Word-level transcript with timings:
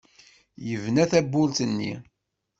Yebna 0.67 1.03
tawwurt-nni. 1.11 1.93